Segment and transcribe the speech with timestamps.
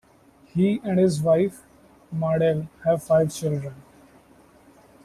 [0.47, 1.61] He and his wife
[2.11, 3.75] Mardele have five children.